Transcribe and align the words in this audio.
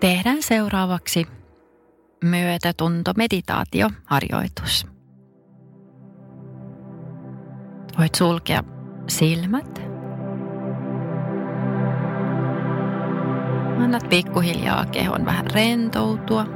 Tehdään 0.00 0.42
seuraavaksi 0.42 1.26
myötätuntomeditaatioharjoitus. 2.24 4.86
Voit 7.98 8.14
sulkea 8.14 8.64
silmät. 9.08 9.82
Annat 13.78 14.08
pikkuhiljaa 14.08 14.86
kehon 14.86 15.24
vähän 15.24 15.50
rentoutua. 15.50 16.46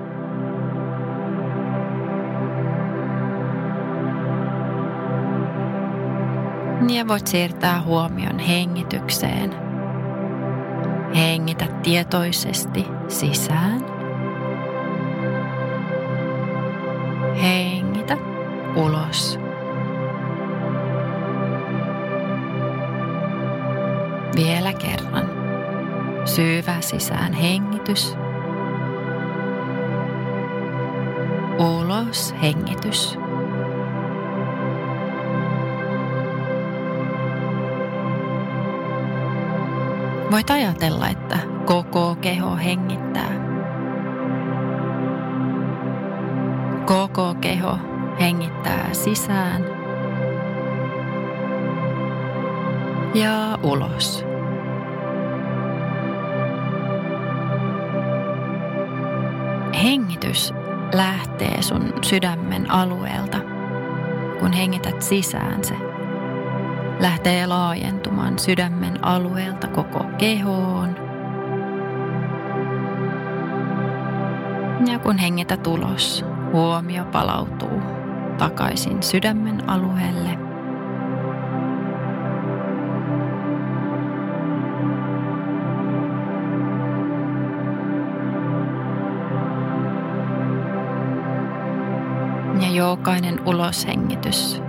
Ja 6.95 7.09
voit 7.09 7.27
siirtää 7.27 7.83
huomion 7.83 8.39
hengitykseen. 8.39 9.74
Hengitä 11.15 11.67
tietoisesti 11.83 12.87
sisään. 13.09 13.85
Hengitä 17.43 18.17
ulos. 18.77 19.39
Vielä 24.37 24.73
kerran. 24.73 25.31
Syvä 26.25 26.81
sisään 26.81 27.33
hengitys. 27.33 28.17
Ulos 31.59 32.35
hengitys. 32.43 33.24
Voit 40.31 40.51
ajatella, 40.51 41.09
että 41.09 41.39
koko 41.65 42.17
keho 42.21 42.57
hengittää. 42.57 43.31
Koko 46.87 47.35
keho 47.41 47.79
hengittää 48.21 48.89
sisään 48.93 49.65
ja 53.15 53.59
ulos. 53.63 54.25
Hengitys 59.83 60.55
lähtee 60.95 61.63
sun 61.63 61.93
sydämen 62.03 62.71
alueelta. 62.71 63.39
Kun 64.41 64.53
hengität 64.53 65.03
sisään, 65.03 65.65
se 65.65 65.75
lähtee 67.01 67.47
laajentumaan 67.47 68.39
sydämen 68.39 69.05
alueelta 69.05 69.69
koko 69.69 70.05
kehoon. 70.19 70.97
Ja 74.93 74.99
kun 74.99 75.19
hengität 75.19 75.67
ulos, 75.67 76.25
huomio 76.53 77.05
palautuu 77.05 77.83
takaisin 78.39 79.03
sydämen 79.03 79.69
alueelle. 79.69 80.39
Ja 92.61 92.71
jokainen 92.71 93.41
uloshengitys 93.47 94.63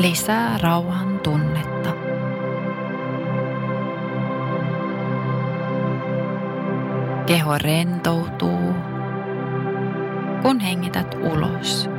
lisää 0.00 0.58
rauhan 0.58 1.18
tunnetta. 1.18 1.90
Keho 7.26 7.58
rentoutuu, 7.58 8.74
kun 10.42 10.60
hengität 10.60 11.14
ulos. 11.20 11.90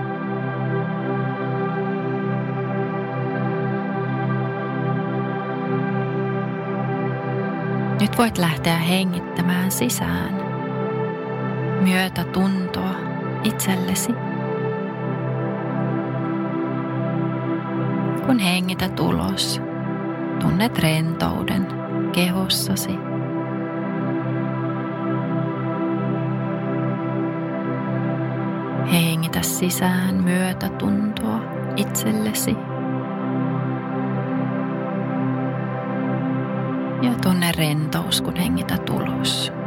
Nyt 8.01 8.17
voit 8.17 8.37
lähteä 8.37 8.77
hengittämään 8.77 9.71
sisään 9.71 10.35
myötä 11.81 12.23
tuntoa 12.23 12.95
itsellesi. 13.43 14.30
Kun 18.31 18.39
hengität 18.39 18.99
ulos, 18.99 19.61
tunnet 20.39 20.79
rentouden 20.79 21.67
kehossasi. 22.11 22.91
Hengitä 28.91 29.41
sisään 29.41 30.23
myötätuntoa 30.23 31.39
itsellesi. 31.75 32.55
Ja 37.01 37.11
tunne 37.23 37.51
rentous, 37.57 38.21
kun 38.21 38.35
hengität 38.35 38.89
ulos. 38.89 39.60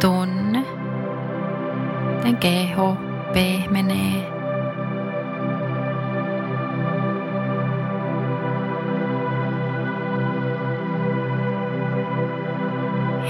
Tunne, 0.00 0.64
miten 2.16 2.36
keho 2.36 2.96
pehmenee. 3.32 4.32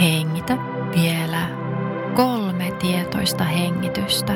Hengitä 0.00 0.56
vielä 0.94 1.48
kolme 2.14 2.70
tietoista 2.78 3.44
hengitystä 3.44 4.32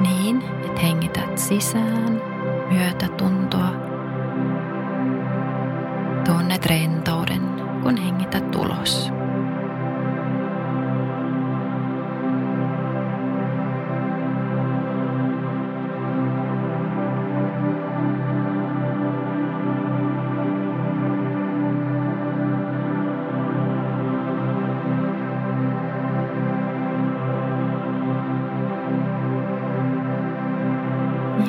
niin, 0.00 0.42
että 0.66 0.80
hengität 0.80 1.38
sisään 1.38 2.22
myötätuntoa. 2.70 3.59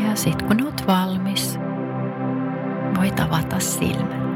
Ja 0.08 0.16
sitten 0.16 0.48
kun 0.48 0.66
oot 0.66 0.88
valmis, 0.88 1.60
voit 2.98 3.20
avata 3.20 3.60
silmät. 3.60 4.31